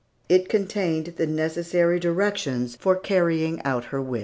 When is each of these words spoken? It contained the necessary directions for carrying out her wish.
It 0.27 0.49
contained 0.49 1.13
the 1.17 1.27
necessary 1.27 1.99
directions 1.99 2.75
for 2.75 2.95
carrying 2.95 3.61
out 3.61 3.85
her 3.93 4.01
wish. 4.01 4.19